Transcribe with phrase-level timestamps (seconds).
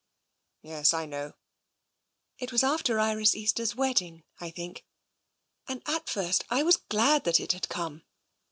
[0.63, 1.33] ""Yes, I know.""
[2.39, 4.83] It was after Iris Easter's wedding, I think.
[5.67, 8.01] And at first I was glad that it had come.